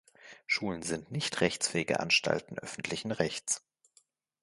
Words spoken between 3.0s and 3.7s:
Rechts.